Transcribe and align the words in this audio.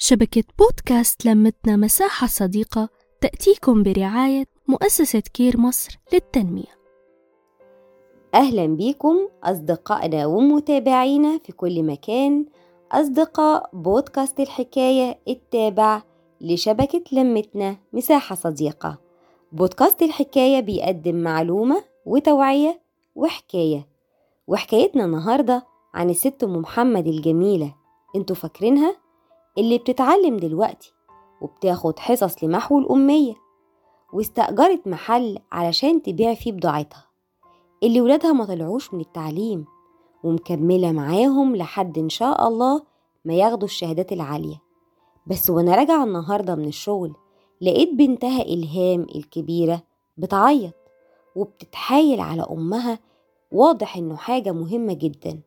شبكة 0.00 0.44
بودكاست 0.58 1.26
لمتنا 1.26 1.76
مساحة 1.76 2.26
صديقة 2.26 2.88
تأتيكم 3.20 3.82
برعاية 3.82 4.44
مؤسسة 4.68 5.20
كير 5.20 5.60
مصر 5.60 5.98
للتنمية. 6.12 6.78
أهلا 8.34 8.66
بيكم 8.66 9.28
أصدقائنا 9.44 10.26
ومتابعينا 10.26 11.38
في 11.38 11.52
كل 11.52 11.82
مكان. 11.82 12.46
أصدقاء 12.92 13.70
بودكاست 13.72 14.40
الحكاية 14.40 15.18
التابع 15.28 16.02
لشبكة 16.40 17.02
لمتنا 17.12 17.76
مساحة 17.92 18.34
صديقة. 18.34 18.98
بودكاست 19.52 20.02
الحكاية 20.02 20.60
بيقدم 20.60 21.14
معلومة 21.16 21.84
وتوعية 22.06 22.80
وحكاية. 23.14 23.88
وحكايتنا 24.46 25.04
النهاردة 25.04 25.66
عن 25.94 26.10
الست 26.10 26.44
أم 26.44 26.56
محمد 26.56 27.06
الجميلة. 27.06 27.74
أنتوا 28.16 28.36
فاكرينها؟ 28.36 29.07
اللي 29.58 29.78
بتتعلم 29.78 30.36
دلوقتي 30.36 30.92
وبتاخد 31.40 31.98
حصص 31.98 32.44
لمحو 32.44 32.78
الأمية 32.78 33.34
واستأجرت 34.12 34.86
محل 34.86 35.38
علشان 35.52 36.02
تبيع 36.02 36.34
فيه 36.34 36.52
بضاعتها. 36.52 37.04
اللي 37.82 38.00
ولادها 38.00 38.32
ما 38.32 38.44
طلعوش 38.44 38.94
من 38.94 39.00
التعليم 39.00 39.64
ومكملة 40.24 40.92
معاهم 40.92 41.56
لحد 41.56 41.98
إن 41.98 42.08
شاء 42.08 42.48
الله 42.48 42.82
ما 43.24 43.34
ياخدوا 43.34 43.68
الشهادات 43.68 44.12
العالية. 44.12 44.62
بس 45.26 45.50
وأنا 45.50 45.74
راجعة 45.74 46.04
النهاردة 46.04 46.54
من 46.54 46.68
الشغل 46.68 47.14
لقيت 47.60 47.94
بنتها 47.94 48.42
إلهام 48.42 49.06
الكبيرة 49.14 49.82
بتعيط 50.16 50.74
وبتتحايل 51.36 52.20
على 52.20 52.46
أمها 52.50 52.98
واضح 53.52 53.96
إنه 53.96 54.16
حاجة 54.16 54.52
مهمة 54.52 54.92
جدا. 54.92 55.40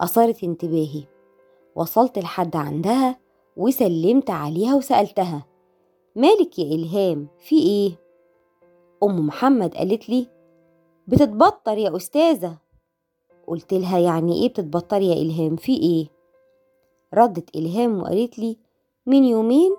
أثارت 0.00 0.44
انتباهي. 0.44 1.04
وصلت 1.76 2.18
لحد 2.18 2.56
عندها 2.56 3.21
وسلمت 3.56 4.30
عليها 4.30 4.74
وسألتها 4.74 5.46
مالك 6.16 6.58
يا 6.58 6.64
إلهام 6.74 7.28
في 7.38 7.58
إيه؟ 7.58 7.92
أم 9.02 9.26
محمد 9.26 9.74
قالت 9.74 10.08
لي 10.08 10.26
بتتبطر 11.08 11.78
يا 11.78 11.96
أستاذة 11.96 12.58
قلت 13.46 13.74
لها 13.74 13.98
يعني 13.98 14.42
إيه 14.42 14.48
بتتبطر 14.48 15.00
يا 15.00 15.12
إلهام 15.14 15.56
في 15.56 15.76
إيه؟ 15.76 16.06
ردت 17.14 17.56
إلهام 17.56 18.02
وقالت 18.02 18.38
لي 18.38 18.58
من 19.06 19.24
يومين 19.24 19.76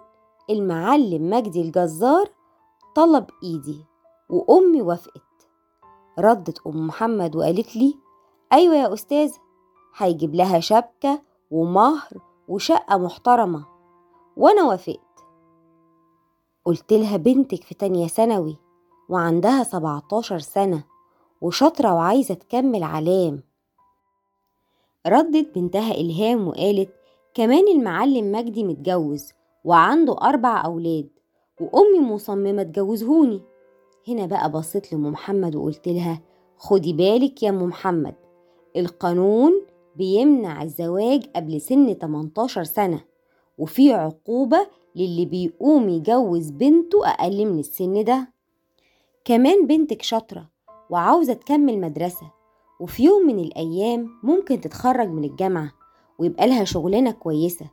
المعلم 0.49 1.29
مجدي 1.29 1.61
الجزار 1.61 2.29
طلب 2.95 3.25
إيدي 3.43 3.85
وأمي 4.29 4.81
وافقت 4.81 5.21
ردت 6.19 6.67
أم 6.67 6.87
محمد 6.87 7.35
وقالت 7.35 7.75
لي 7.75 7.93
أيوة 8.53 8.75
يا 8.75 8.93
أستاذة 8.93 9.37
هيجيب 9.97 10.35
لها 10.35 10.59
شبكة 10.59 11.21
ومهر 11.51 12.09
وشقة 12.47 12.97
محترمة. 12.97 13.65
وأنا 14.37 14.63
وافقت. 14.63 14.99
قلت 16.65 16.93
لها 16.93 17.17
بنتك 17.17 17.63
في 17.63 17.75
تانية 17.75 18.07
ثانوي 18.07 18.57
وعندها 19.09 19.63
سبعتاشر 19.63 20.39
سنة 20.39 20.83
وشاطرة 21.41 21.93
وعايزة 21.93 22.33
تكمل 22.33 22.83
علام. 22.83 23.43
ردت 25.07 25.55
بنتها 25.55 25.91
إلهام 25.91 26.47
وقالت 26.47 26.93
كمان 27.33 27.67
المعلم 27.67 28.31
مجدي 28.31 28.63
متجوز 28.63 29.31
وعنده 29.63 30.15
أربع 30.21 30.65
أولاد 30.65 31.09
وأمي 31.61 31.99
مصممة 31.99 32.63
تجوزهوني. 32.63 33.41
هنا 34.07 34.25
بقى 34.25 34.51
بصيت 34.51 34.93
لأم 34.93 35.05
محمد 35.07 35.55
وقلت 35.55 35.87
لها 35.87 36.21
خدي 36.57 36.93
بالك 36.93 37.43
يا 37.43 37.49
أم 37.49 37.63
محمد 37.63 38.15
القانون 38.77 39.62
بيمنع 39.95 40.63
الزواج 40.63 41.25
قبل 41.35 41.61
سن 41.61 41.93
18 41.93 42.63
سنة 42.63 43.01
وفي 43.57 43.93
عقوبة 43.93 44.67
للي 44.95 45.25
بيقوم 45.25 45.89
يجوز 45.89 46.49
بنته 46.49 47.07
أقل 47.07 47.45
من 47.45 47.59
السن 47.59 48.03
ده. 48.03 48.33
كمان 49.25 49.67
بنتك 49.67 50.01
شاطرة 50.01 50.49
وعاوزة 50.89 51.33
تكمل 51.33 51.81
مدرسة 51.81 52.31
وفي 52.79 53.03
يوم 53.03 53.27
من 53.27 53.39
الأيام 53.39 54.09
ممكن 54.23 54.61
تتخرج 54.61 55.09
من 55.09 55.23
الجامعة 55.23 55.71
ويبقى 56.19 56.47
لها 56.47 56.63
شغلانة 56.63 57.11
كويسة 57.11 57.65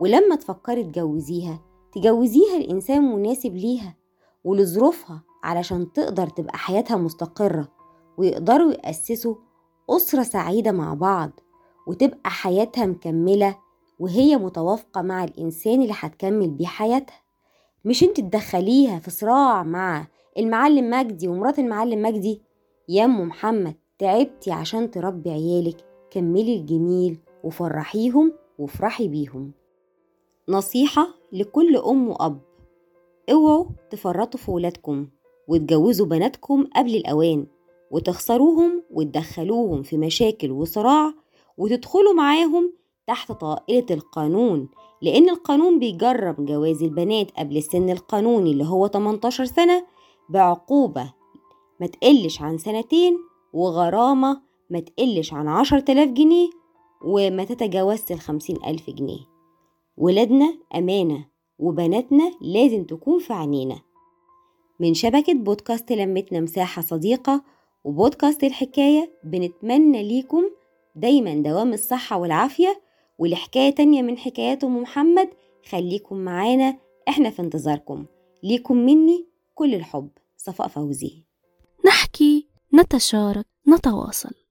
ولما 0.00 0.36
تفكري 0.36 0.84
تجوزيها 0.84 1.60
تجوزيها 1.92 2.58
لإنسان 2.58 3.02
مناسب 3.12 3.56
ليها 3.56 3.96
ولظروفها 4.44 5.22
علشان 5.42 5.92
تقدر 5.92 6.26
تبقى 6.26 6.58
حياتها 6.58 6.96
مستقرة 6.96 7.68
ويقدروا 8.18 8.72
يأسسوا 8.72 9.34
أسرة 9.90 10.22
سعيدة 10.22 10.72
مع 10.72 10.94
بعض. 10.94 11.30
وتبقى 11.88 12.30
حياتها 12.30 12.86
مكملة 12.86 13.56
وهي 13.98 14.36
متوافقة 14.36 15.02
مع 15.02 15.24
الإنسان 15.24 15.82
اللي 15.82 15.94
هتكمل 15.96 16.50
بيه 16.50 16.66
حياتها. 16.66 17.20
مش 17.84 18.02
انت 18.02 18.20
تدخليها 18.20 18.98
في 18.98 19.10
صراع 19.10 19.62
مع 19.62 20.06
المعلم 20.38 20.90
مجدي 20.90 21.28
ومرات 21.28 21.58
المعلم 21.58 22.02
مجدي؟ 22.02 22.40
يا 22.88 23.04
ام 23.04 23.20
محمد 23.20 23.74
تعبتي 23.98 24.50
عشان 24.52 24.90
تربي 24.90 25.30
عيالك. 25.30 25.76
كملي 26.10 26.56
الجميل 26.56 27.18
وفرحيهم 27.44 28.32
وافرحي 28.58 29.08
بيهم. 29.08 29.52
نصيحة 30.48 31.08
لكل 31.32 31.76
أم 31.76 32.08
وأب 32.08 32.38
اوعوا 33.32 33.64
تفرطوا 33.90 34.40
في 34.40 34.50
ولادكم 34.50 35.06
وتجوزوا 35.48 36.06
بناتكم 36.06 36.66
قبل 36.76 36.96
الأوان 36.96 37.46
وتخسروهم 37.90 38.82
وتدخلوهم 38.90 39.82
في 39.82 39.96
مشاكل 39.98 40.50
وصراع 40.50 41.12
وتدخلوا 41.58 42.14
معاهم 42.14 42.72
تحت 43.06 43.32
طائلة 43.32 43.86
القانون 43.90 44.68
لأن 45.02 45.28
القانون 45.28 45.78
بيجرم 45.78 46.36
جواز 46.38 46.82
البنات 46.82 47.30
قبل 47.30 47.56
السن 47.56 47.90
القانوني 47.90 48.52
اللي 48.52 48.64
هو 48.64 48.88
18 48.88 49.44
سنة 49.44 49.86
بعقوبة 50.28 51.12
ما 51.80 51.86
تقلش 51.86 52.42
عن 52.42 52.58
سنتين 52.58 53.18
وغرامة 53.52 54.40
ما 54.70 54.80
تقلش 54.80 55.32
عن 55.32 55.48
عشر 55.48 55.80
تلاف 55.80 56.08
جنيه 56.08 56.50
وما 57.04 57.44
تتجاوزش 57.44 58.12
الخمسين 58.12 58.56
ألف 58.66 58.90
جنيه. 58.90 59.20
ولادنا 59.96 60.54
أمانة 60.74 61.26
وبناتنا 61.58 62.32
لازم 62.40 62.84
تكون 62.84 63.18
في 63.18 63.32
عينينا. 63.32 63.80
من 64.80 64.94
شبكة 64.94 65.34
بودكاست 65.34 65.92
لمتنا 65.92 66.40
مساحة 66.40 66.82
صديقة 66.82 67.42
وبودكاست 67.84 68.44
الحكاية 68.44 69.12
بنتمنى 69.24 70.02
ليكم 70.02 70.42
دايما 70.94 71.42
دوام 71.42 71.72
الصحة 71.72 72.18
والعافية 72.18 72.80
ولحكاية 73.18 73.74
تانية 73.74 74.02
من 74.02 74.18
حكايات 74.18 74.64
أم 74.64 74.76
محمد 74.82 75.28
خليكم 75.68 76.16
معانا 76.16 76.78
إحنا 77.08 77.30
في 77.30 77.42
انتظاركم. 77.42 78.06
ليكم 78.42 78.76
مني 78.76 79.28
كل 79.54 79.74
الحب. 79.74 80.10
صفاء 80.36 80.68
فوزي. 80.68 81.24
نحكي 81.86 82.48
نتشارك 82.74 83.46
نتواصل. 83.68 84.47